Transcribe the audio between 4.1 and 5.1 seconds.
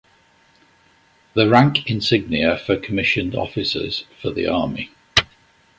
for the army.